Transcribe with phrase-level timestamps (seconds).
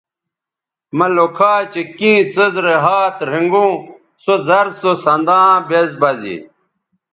[0.97, 3.69] مہ لوکھا چہء کیں څیز رے ھات رھنگوں
[4.23, 6.35] سو زر سو سنداں بیز بہ زے